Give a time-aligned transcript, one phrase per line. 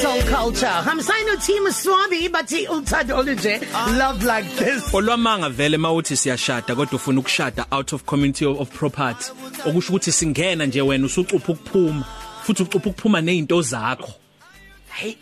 [0.00, 0.66] soul culture.
[0.66, 3.60] Hamsayino team swabi bathi uthando olunje.
[3.98, 4.92] Love like this.
[4.92, 9.30] Olwamanga vele mawuthi siyashada kodwa ufuna ukushada out of community of property.
[9.66, 12.04] Okusho ukuthi singena nje wena usucupha ukuphuma
[12.44, 14.12] futhi ucupha ukuphuma nezinto zakho.
[14.88, 15.14] Hey.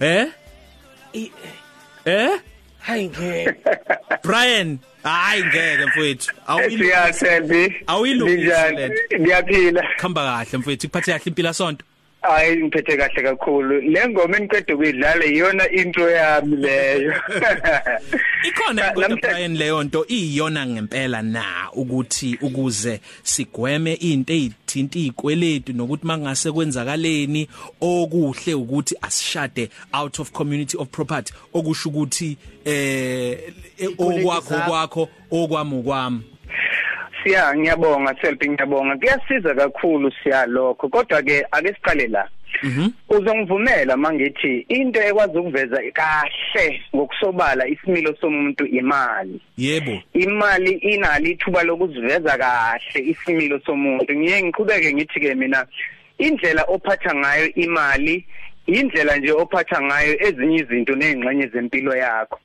[0.00, 0.26] Eh
[2.04, 2.40] eh
[2.78, 3.54] hayi ngeke
[4.22, 6.32] Brian hayi ngeke mfowethu.
[6.68, 8.90] Siyasebi awuyilungile
[9.20, 9.82] ngiyaphila.
[9.96, 11.84] Khamba kahle mfowethu kuphathe kahle impilo sonto.
[12.26, 13.80] Hayi ngiphethe kahle kakhulu.
[13.80, 17.14] Le ngoma eniqeda ukuyidlala iyona intro yami leyo.
[18.48, 26.52] Ikhona Brian leyo nto iyona ngempela na ukuthi ukuze sigweme into ezithinta izikweletu nokuthi mangase
[26.52, 27.48] kwenzakaleni
[27.80, 33.38] okuhle ukuthi asishade out of community of property okusho ukuthi eh
[33.98, 36.20] okwakho kwakho okwami kwami
[37.26, 38.96] siya ngiyabonga selbi ngiyabonga.
[38.96, 42.28] Kuyasiza kakhulu siya lokho kodwa ke ake siqale la.
[43.08, 49.40] Uzongivumela mangithi into ekwazi ukuveza kahle ngokusobala isimilo somuntu imali.
[49.58, 50.02] Yebo.
[50.12, 54.14] Imali inalo ithuba lokuziveza kahle isimilo somuntu.
[54.14, 55.66] Ngiye ngiqhubeke ngithi ke mina
[56.18, 58.24] indlela ophatha ngayo imali
[58.66, 62.38] indlela nje ophatha ngayo ezinye izinto nezingxenye zempilo yakho.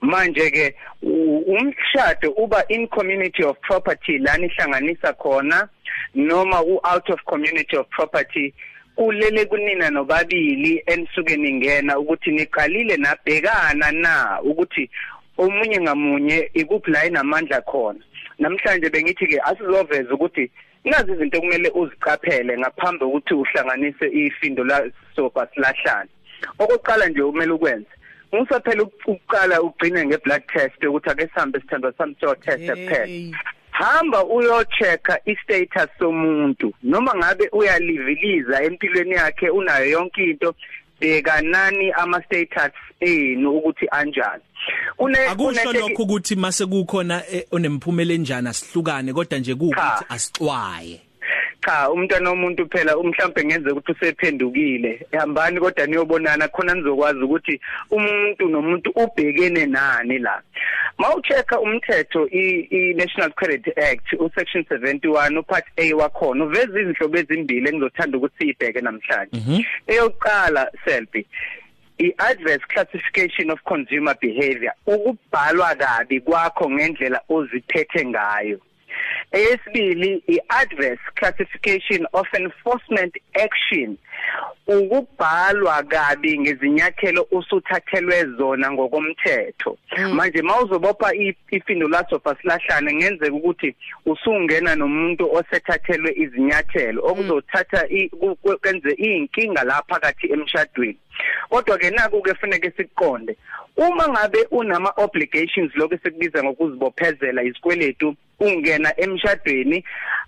[0.00, 5.68] Manje ke umshado uba in community of property lani ihlanganisa khona
[6.14, 8.54] noma u out of community of property
[8.96, 14.90] kulele kunina nobabili enisuke ningena ukuthi niqalile nabhekana na ukuthi
[15.38, 18.00] omunye ngamunye ikuphi la inamandla khona.
[18.38, 20.50] Namhlanje bengithi ke asizoveza ukuthi
[20.84, 26.10] nazi izinto kumele uziqaphele ngaphambi kokuthi uhlanganise ifindo la sofa silahlane.
[26.58, 27.90] Okokuqala nje kumele ukwenze
[28.34, 33.36] ngusaphela ukuqala ugcine ngeblood test ukuthi ake sihambe sithandwa sami so test kuphela.
[33.70, 36.72] Hamba uyochecka istatus somuntu.
[36.82, 40.54] Noma ngabe uyaliviliza empilweni yakhe unayo yonke into
[41.00, 44.42] bheka nani ama status enu ukuthi anjani.
[45.30, 50.10] Akusho lokho ukuthi mase kukhona eh, onemphumela enjani asihlukane kodwa nje kuukuthi Cha.
[50.10, 51.00] asixwaye.
[51.64, 55.06] Cha umntwana womuntu phela mhlambe ngenze ukuthi usephendukile.
[55.12, 57.60] Ehambani kodwa niyobonana khona nizokwazi ukuthi
[57.90, 60.42] umuntu nomuntu ubhekene nani la.
[60.98, 68.38] Mawuchecka umthetho i-National Credit Act usection 71 upart A wakhona uveza izinhlobo ezimbili engizothanda ukuthi
[68.38, 69.64] siyibheke namhlanje.
[69.86, 71.26] Eyokuqala selfie
[71.98, 78.60] i-adverse classification of consumer behavior ukubhalwa kabi kwakho ngendlela oziphethe ngayo.
[79.34, 83.96] Eyesibili i-adverse classification of enforcement action
[84.66, 89.78] ukubhalwa kabi ngezinyathelo usuthathelwe zona ngokomthetho.
[90.12, 93.74] Manje mawuzobopha i- ifindo laso fasilahlane ngenzeka ukuthi
[94.06, 100.98] usungena nomuntu osethathelwe izinyathelo okuzothatha i- ku- ku- kwenze inkinga la phakathi emshadweni.
[101.48, 103.36] Kodwa ke naku ke kufanele siqonde
[103.76, 109.84] uma ngabe unama obligations lokho sikubiza ngokuzibophezela isikweletu ungena emshadweni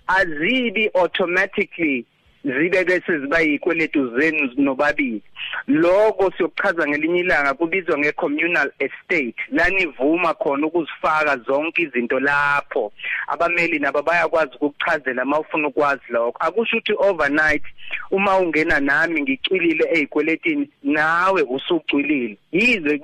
[0.07, 2.05] azibi automatically
[2.47, 5.21] zibe bese ziba yikweletu zenu nobabili.
[5.67, 9.35] Lokho siyokuchaza ngelinye ilanga kubizwa nge-communal estate.
[9.51, 12.91] Lanivuma khona ukuzifaka zonke izinto lapho.
[13.27, 16.37] Abameli nabo bayakwazi ukukuchazela uma ufuna ukwazi lokho.
[16.39, 17.63] Akusho ukuthi overnight
[18.11, 22.97] uma ungena nami ngicwilile ey'kweletini nawe usucwilile yize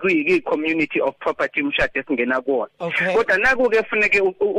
[0.00, 2.70] kuyi-community of property umshado esingena kuwona.
[2.78, 3.14] Okay.
[3.14, 4.50] kodwa naku-ke funeke u- u-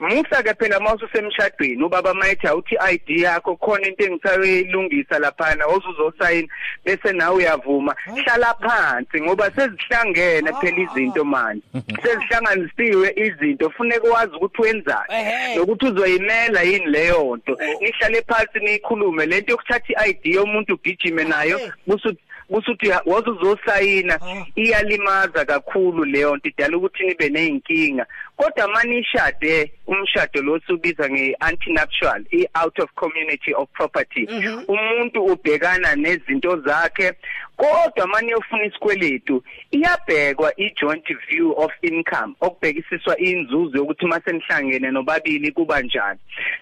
[0.00, 6.48] ukuqaphele musa-ke phela uma ususemshadweni ubaba mayithi awuthi i-ID yakho khona into engisayoyilungisa laphana ozuzosayina
[6.84, 7.94] bese nawe uyavuma.
[8.06, 11.62] Hlala phansi ngoba sezihlangene phela izinto manje.
[12.02, 15.56] Sezihlanganisiwe izinto funeka wazi ukuthi wenzani Ehhe.
[15.56, 17.58] nokuthi uzoyimela yini leyo nto.
[17.80, 19.26] Nihlale phansi niyikhulume.
[19.26, 24.20] Lento yokuthatha i-ID yomuntu ugijime nayo busuthi kusuthi wazuzosayina
[24.56, 28.06] iyalimaza kakhulu leyo nto idala ukuthi nibe neyinkinga.
[28.40, 34.26] Kodwa manishade umshado lo subiza nge-antinuptial i-out of community of property.
[34.68, 37.12] Umuntu ubhekana nezinto zakhe
[37.56, 46.18] kodwa maniyofuna isikweletu iyabhekwa i-joint view of income okubhekisiswa inzuzo yokuthi masenihlangene nobabili kuba njani.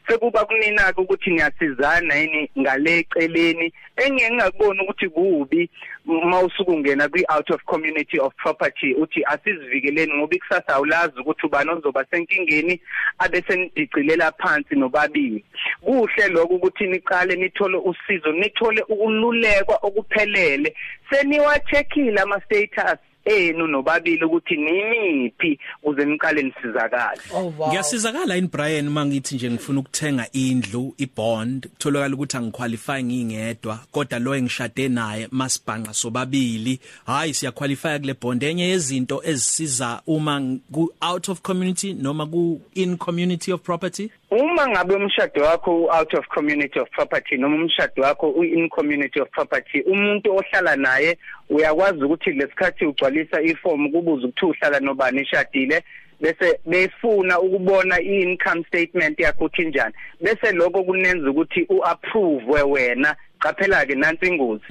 [0.09, 5.71] Sekuba kunina-ke ukuthi niyasizana yini ngale eceleni engeke ngakubona ukuthi kubi
[6.09, 11.71] uma usuke ungena kwi-out of community of property uthi asizivikeleni ngoba ikusasa awulazi ukuthi ubani
[11.71, 12.81] ozoba senkingeni
[13.19, 15.45] abe senidicilela phansi nobabili.
[15.81, 20.75] Kuhle lokho ukuthi niqale nithole usizo nithole ukululekwa okuphelele.
[21.11, 23.08] Seniwacheckile ama-status.
[23.29, 27.21] Enu nobabili ukuthi nimiphi ukuze niqale nisizakale.
[27.35, 27.69] Oh wow.
[27.69, 31.69] Ngiyasizakala in Brian mangithi nje ngifuna ukuthenga indlu ibond?
[31.69, 36.81] Kutholakala ukuthi angiqualify ngingedwa kodwa lo engishade naye masibhanqa sobabili.
[37.07, 38.43] Hayi siyaqualify kule bond.
[38.43, 44.11] Enye yezinto ezisiza uma ku out of community noma ku in community of property?
[44.31, 48.69] Uma ngabe umshado wakho u out of community of property noma umshado wakho u in
[48.69, 51.19] community of property umuntu ohlala naye
[51.51, 55.83] uyakwazi ukuthi lesikhathi ugcwalisa iform kubuza ukuthi uhlala nobani ishadile
[56.21, 63.87] bese befuna ukubona i-income statement yakho ukuthi njani bese lokho kunenza ukuthi uapprove wena qaphela
[63.87, 64.65] ke nansi ingozi.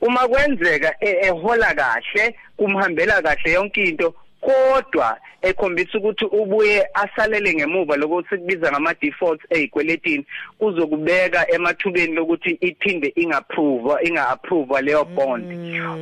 [0.00, 4.14] Uma kwenzeka e- ehola kahle kumhambela kahle yonke into
[4.48, 10.24] kodwa ekhombisa ukuthi ubuye asalele ngemuva lokho sikubiza ngama defaults ezikweletini
[10.58, 15.44] kuzokubeka emathubeni lokuthi iphinde ingaapprove ingaapprove leyo bond.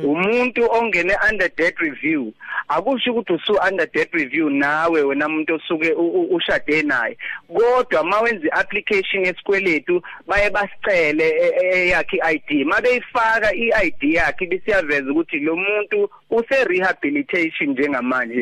[0.03, 2.31] Umuntu ongene under debt review
[2.67, 7.17] akusho ukuthi usu under debt review nawe wena umuntu osuke u- u- ushade naye.
[7.53, 15.39] Kodwa mawenza iapplication yesikweletu baye basicele e- e- eyakhe iID mabeyifaka iID yakhe bisiyaveza ukuthi
[15.39, 18.36] lo muntu use rehabilitation njengamanje.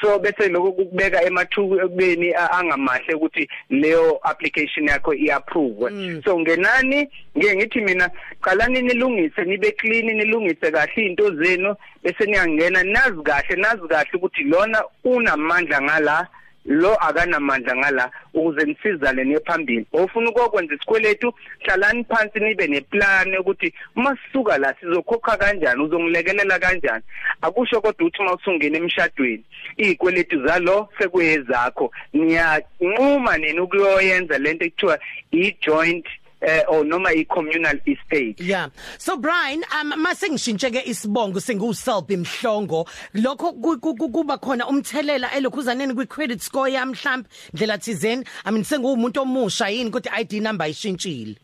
[0.00, 5.90] So bese lokho kukubeka emathubeni a- angamahle ukuthi leyo application yakho iapprove
[6.24, 7.08] so ngenani
[7.38, 8.10] ngeke ngithi mina
[8.40, 14.42] qalani nilungise nibe clean nilungise kahle izinto zenu bese niyangena nazi kahle nazi kahle ukuthi
[14.42, 16.28] lona unamandla ngala
[16.68, 19.86] lo akanamandla ngala ukuze nisizane nephambili.
[19.92, 27.04] Ofuna ukwenza isikweletu hlalani phansi nibe neplan ukuthi uma sisuka la sizokhokha kanjani uzongilekelela kanjani?
[27.42, 29.44] Akusho kodwa ukuthi uma usungena emshadweni
[29.76, 34.98] izikweletu zalo sekuyezakho niyanquma nini ukuyoyenza lento ekuthiwa
[35.30, 36.06] i-joint
[36.40, 38.68] eh or noma i-communal estate Yeah.
[38.98, 44.66] So Brian, um mase ngishintshe ke isibongo singuself imhlongo lokho ku- ku- ku- kuba khona
[44.68, 48.24] umthelela elokhuzaneni kwi credit score yami mhlambi ndlela thizeni.
[48.44, 51.36] I mean sengumuntu omusha yini ukuthi ID number ayishintshile.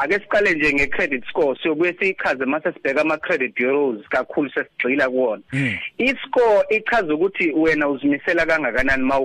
[0.00, 5.42] ake siqale nje nge-credit score siyobuye siyichaze mase sibheka ama-credit bureaus kakhulu sesigxila kuwona.
[5.98, 9.20] I-score ichaza ukuthi wena uzimisela kangakanani ma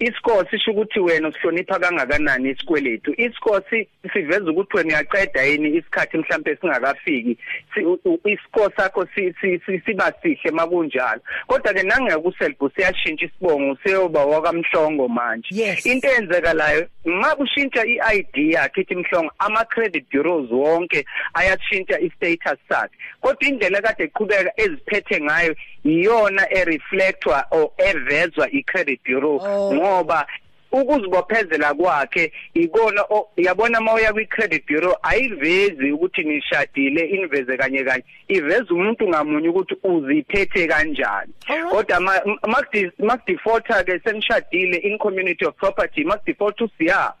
[0.00, 5.68] ukhokha i-score sisho ukuthi wena usihlonipha kangakanani isikweletu i-score si- siveza ukuthi wena uyaqeda yini
[5.68, 7.36] isikhathi mhlawumbe singakafiki
[7.74, 13.76] Si- u- u- i-score sakho si- si- si- siba sihle makunjalo kodwa-ke nangekuselbhu siyashintsha isibongo
[13.84, 15.86] seyoba wakamhlongo manje Yes.
[15.86, 21.04] into eyenzekalayo ma kushintsha i-ID yakhe ithi mhlongo ama-credit bureaus wonke
[21.34, 25.54] ayashintsha i-status sakhe kodwa indlela kade eqhubeka eziphethe ngayo
[25.84, 29.72] iyona ereflectwa or evezwa i-credit bureau Oh.
[29.90, 30.26] Ngoba
[30.72, 38.04] ukuzibophezela kwakhe ikona o- yabona mawuya kwi-credit bureau ayivezi ukuthi nishadile iniveze kanye kanye.
[38.28, 41.32] Iveza umuntu ngamunye ukuthi uziphethe kanjani.
[41.48, 41.70] Alright.
[41.70, 42.62] kodwa ma- ma-
[42.98, 47.12] makudefaulta ke senishadile in community of property makudefaulta usiya.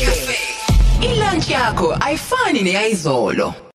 [1.02, 3.54] Ilunch yakho ayifani neyizolo.